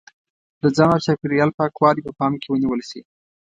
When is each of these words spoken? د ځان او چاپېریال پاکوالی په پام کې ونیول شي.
د 0.61 0.63
ځان 0.75 0.89
او 0.93 1.03
چاپېریال 1.05 1.49
پاکوالی 1.59 2.01
په 2.05 2.11
پام 2.19 2.33
کې 2.41 2.47
ونیول 2.49 2.81
شي. 2.89 3.01